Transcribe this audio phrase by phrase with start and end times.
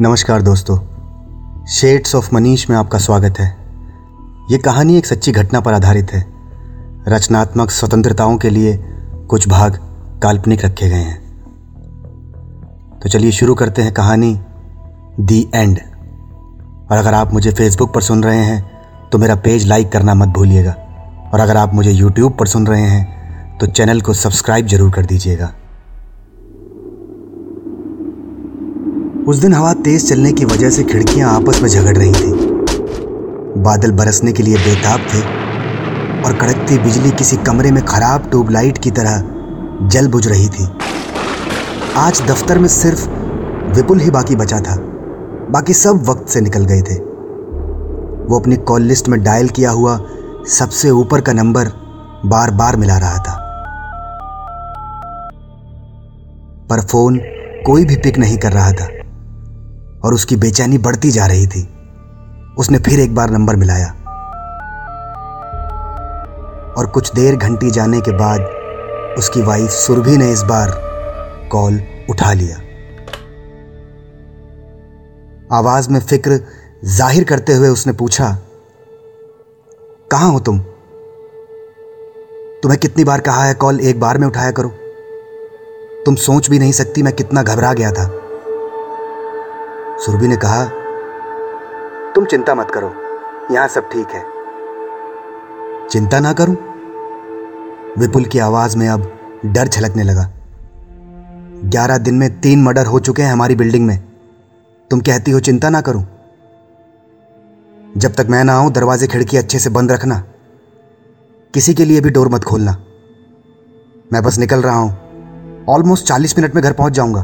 [0.00, 0.76] नमस्कार दोस्तों।
[1.66, 3.46] Shades of Manish में आपका स्वागत है।
[4.50, 6.20] ये कहानी एक सच्ची घटना पर आधारित है।
[7.08, 8.76] रचनात्मक स्वतंत्रताओं के लिए
[9.30, 9.78] कुछ भाग
[10.22, 11.18] काल्पनिक रखे गए हैं।
[12.98, 14.32] तो चलिए शुरू करते हैं कहानी
[15.20, 15.78] दी एंड
[16.90, 18.62] और अगर आप मुझे फेसबुक पर सुन रहे हैं
[19.12, 20.76] तो मेरा पेज लाइक करना मत भूलिएगा।
[21.32, 25.06] और अगर आप मुझे यूट्यूब पर सुन रहे हैं तो चैनल को सब्सक्राइब ज़रूर कर
[25.06, 25.52] दीजिएगा।
[29.28, 32.32] उस दिन हवा तेज चलने की वजह से खिड़कियाँ आपस में झगड़ रही थी।
[33.62, 35.20] बादल बरसने के लिए बेताब थे
[36.22, 39.22] और कड़कती बिजली किसी कमरे में खराब ट्यूबलाइट की तरह
[39.88, 40.68] जल बुझ रही थी।
[41.96, 43.08] आज दफ्तर में सिर्फ़
[43.76, 44.76] विपुल ही बाकी बचा था।
[45.50, 46.94] बाकी सब वक्त से निकल गए थे।
[48.24, 50.00] वो अपनी कॉल लिस्ट में डायल किया हुआ
[50.48, 51.64] सबसे ऊपर का नंबर
[52.26, 53.38] बार बार मिला रहा था।
[56.70, 57.20] पर फ़ोन
[57.66, 58.97] कोई भी पिक नहीं कर रहा था।
[60.04, 61.62] और उसकी बेचैनी बढ़ती जा रही थी।
[62.58, 63.88] उसने फिर एक बार नंबर मिलाया।
[66.74, 68.40] और कुछ देर घंटी जाने के बाद
[69.18, 70.70] उसकी वाइफ सुरभि ने इस बार
[71.52, 72.56] कॉल उठा लिया।
[75.52, 76.40] आवाज़ में फ़िक्र
[76.86, 78.36] ज़ाहिर करते हुए उसने पूछा,
[80.10, 80.58] कहाँ हो तुम?
[82.62, 84.68] तुम्हें कितनी बार कहा है कॉल एक बार में उठाया करो?
[86.06, 88.06] तुम सोच भी नहीं सकती मैं कितना घबरा गया था।
[90.06, 90.64] सुरभि ने कहा,
[92.14, 92.92] तुम चिंता मत करो,
[93.50, 94.22] यहाँ सब ठीक है।
[95.88, 96.56] चिंता ना करूँ?
[97.98, 99.12] विपुल की आवाज़ में अब
[99.46, 100.30] डर छलकने लगा।
[101.64, 103.98] ग्यारह दिन में तीन मर्डर हो चुके हैं हमारी बिल्डिंग में।
[104.90, 106.06] तुम कहती हो, चिंता ना करूँ?
[107.96, 110.24] जब तक मैं ना आऊँ, दरवाजे खिड़की अच्छे से बंद रखना।
[111.54, 112.72] किसी के लिए भी डोर मत खोलना।
[114.12, 117.22] मैं बस निकल रहा हूँ। ऑलमोस्ट चालीस मिनट में घर पहुँच जाऊँगा।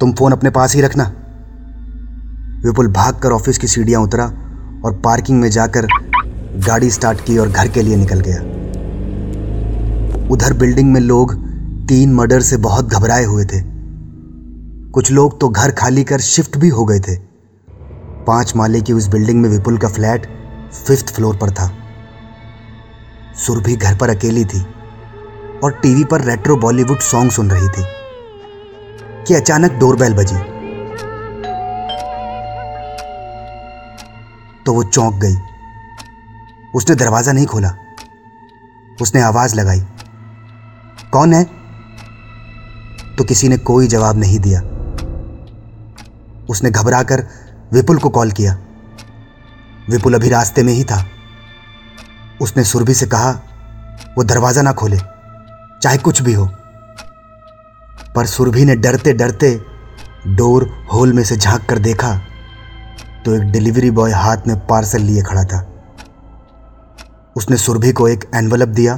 [0.00, 1.12] तुम फ़ोन अपने पास ही रखना।
[2.64, 4.24] विपुल भागकर ऑफ़िस की सीढ़ियाँ उतरा
[4.84, 5.86] और पार्किंग में जाकर
[6.66, 8.40] गाड़ी स्टार्ट की और घर के लिए निकल गया।
[10.30, 11.34] उधर बिल्डिंग में लोग
[11.88, 13.60] तीन मर्डर से बहुत घबराए हुए थे।
[14.90, 17.16] कुछ लोग तो घर खाली कर शिफ्ट भी हो गए थे।
[18.26, 20.26] पाँच माले की उस बिल्डिंग में विपुल का फ्लैट
[20.86, 21.72] फिफ्थ फ्लोर पर था।
[23.46, 24.66] सुरभि घर पर अकेली थी
[25.64, 27.84] और टीवी पर रेट्रो बॉलीवुड सॉन्ग सुन रही थी।
[29.26, 30.53] कि अचानक डोरबेल बजी।
[34.66, 35.36] तो वो चौंक गई।
[36.74, 37.74] उसने दरवाज़ा नहीं खोला।
[39.02, 39.80] उसने आवाज़ लगाई।
[41.12, 41.44] कौन है?
[43.16, 44.60] तो किसी ने कोई जवाब नहीं दिया।
[46.50, 47.26] उसने घबराकर
[47.72, 48.58] विपुल को कॉल किया।
[49.90, 51.06] विपुल अभी रास्ते में ही था।
[52.40, 53.30] उसने सुरभि से कहा,
[54.18, 54.98] वो दरवाज़ा ना खोले,
[55.82, 56.50] चाहे कुछ भी हो।
[58.16, 59.60] पर सुरभि ने डरते डरते
[60.26, 62.20] डोर होल में से झाँक कर देखा।
[63.24, 65.60] तो एक डिलीवरी बॉय हाथ में पार्सल लिए खड़ा था।
[67.36, 68.94] उसने सुरभि को एक एनवलप दिया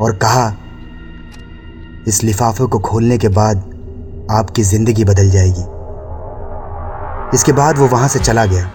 [0.00, 0.56] और कहा,
[2.08, 3.58] इस लिफाफे को खोलने के बाद
[4.30, 5.62] आपकी ज़िंदगी बदल जाएगी।
[7.36, 8.70] इसके बाद वो वहाँ से चला गया।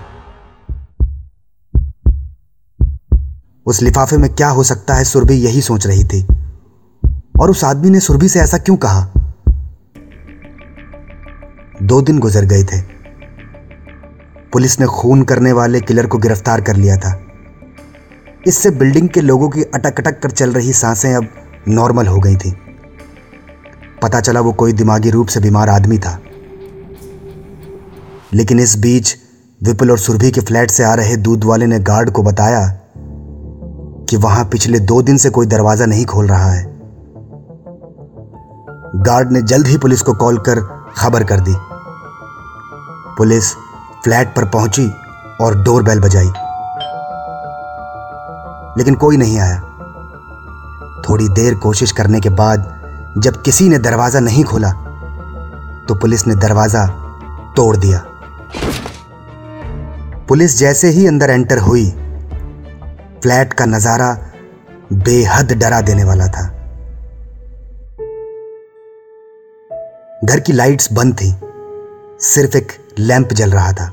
[3.65, 6.23] उस लिफाफे में क्या हो सकता है सुरभि यही सोच रही थी।
[7.39, 9.07] और उस आदमी ने सुरभि से ऐसा क्यों कहा?
[11.81, 13.02] दो दिन गुजर गए थे।
[14.53, 17.19] पुलिस ने खून करने वाले किलर को गिरफ़्तार कर लिया था।
[18.47, 21.27] इससे बिल्डिंग के लोगों की अटक अटक कर चल रही साँसें अब
[21.67, 22.51] नॉर्मल हो गई थी।
[24.01, 26.19] पता चला वो कोई दिमागी रूप से बीमार आदमी था।
[28.33, 29.15] लेकिन इस बीच
[29.63, 32.67] विपुल और सुरभि के फ्लैट से आ रहे दूध वाले ने गार्ड को बताया
[34.09, 36.63] कि वहाँ पिछले दो दिन से कोई दरवाज़ा नहीं खोल रहा है।
[38.95, 40.61] गार्ड ने जल्द ही पुलिस को कॉल कर
[40.97, 41.53] खबर कर दी।
[43.17, 43.53] पुलिस
[44.05, 44.87] फ्लैट पर पहुँची
[45.41, 46.31] और डोर बेल बजाई।
[48.77, 49.59] लेकिन कोई नहीं आया।
[51.01, 52.71] थोड़ी देर कोशिश करने के बाद
[53.17, 54.71] जब किसी ने दरवाज़ा नहीं खोला
[55.87, 56.85] तो पुलिस ने दरवाज़ा
[57.55, 58.03] तोड़ दिया।
[60.27, 61.89] पुलिस जैसे ही अंदर एंटर हुई,
[63.23, 64.11] फ्लैट का नज़ारा
[64.93, 66.47] बेहद डरा देने वाला था।
[70.25, 71.33] घर की लाइट्स बंद थी।
[72.23, 73.89] सिर्फ़ एक लैंप जल रहा था।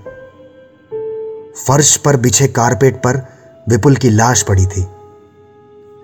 [1.66, 3.16] फर्श पर बिछे कारपेट पर
[3.68, 4.86] विपुल की लाश पड़ी थी।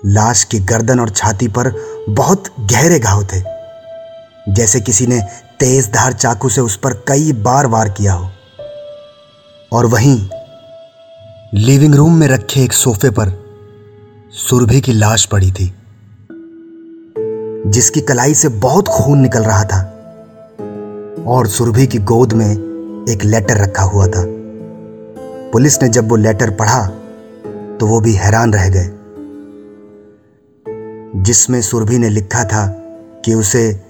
[0.06, 1.72] लाश की गर्दन और छाती पर
[2.08, 3.42] बहुत गहरे घाव थे।
[4.48, 5.20] जैसे किसी ने
[5.60, 8.30] तेज धार चाकू से उस पर कई बार वार किया हो।
[9.72, 10.28] और वहीं
[11.54, 13.32] लिविंग रूम में रखे एक सोफे पर
[14.30, 15.74] सुरभि की लाश पड़ी थी,
[17.66, 19.92] जिसकी कलाई से बहुत खून निकल रहा था।
[21.26, 22.75] और सुरभि की गोद में
[23.08, 24.24] एक लेटर रखा हुआ था।
[25.52, 26.86] पुलिस ने जब वो लेटर पढ़ा
[27.80, 28.90] तो वो भी हैरान रह गए।
[31.22, 32.66] जिसमें सुरभि ने लिखा था
[33.24, 33.84] कि उसे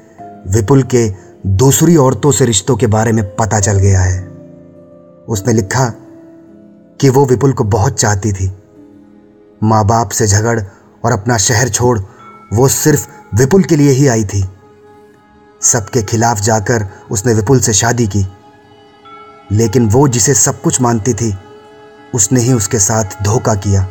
[0.47, 1.15] विपुल के
[1.47, 4.29] दूसरी औरतों से रिश्तों के बारे में पता चल गया है।
[5.29, 5.93] उसने लिखा
[7.01, 8.53] कि वो विपुल को बहुत चाहती थी।
[9.63, 10.61] माँ बाप से झगड़
[11.05, 11.99] और अपना शहर छोड़
[12.53, 14.45] वो सिर्फ़ विपुल के लिए ही आई थी।
[15.63, 18.27] सबके खिलाफ जाकर उसने विपुल से शादी की।
[19.51, 21.35] लेकिन वो जिसे सब कुछ मानती थी,
[22.15, 23.87] उसने ही उसके साथ धोखा किया।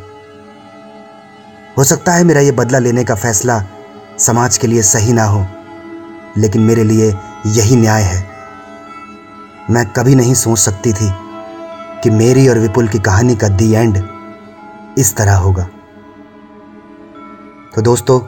[1.78, 3.62] हो सकता है मेरा ये बदला लेने का फैसला
[4.18, 5.44] समाज के लिए सही ना हो,
[6.38, 7.08] लेकिन मेरे लिए
[7.46, 8.24] यही न्याय है।
[9.70, 11.10] मैं कभी नहीं सोच सकती थी
[12.02, 14.02] कि मेरी और विपुल की कहानी का दी एंड
[14.98, 15.68] इस तरह होगा।
[17.74, 18.20] तो दोस्तों,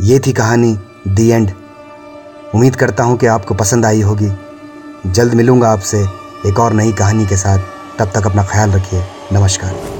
[0.00, 0.76] ये थी कहानी
[1.08, 1.50] दी एंड।
[2.54, 4.30] उम्मीद करता हूँ कि आपको पसंद आई होगी।
[5.06, 5.98] जल्द मिलूँगा आपसे
[6.46, 7.58] एक और नई कहानी के साथ।
[7.98, 9.97] तब तक अपना ख्याल रखिए। नमस्कार।